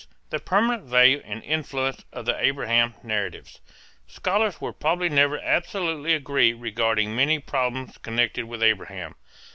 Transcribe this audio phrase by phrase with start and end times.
[0.31, 3.59] THE PERMANENT VALUE AND INFLUENCE OF THE ABRAHAM NARRATIVES.
[4.07, 9.13] Scholars will probably never absolutely agree regarding many problems connected with Abraham.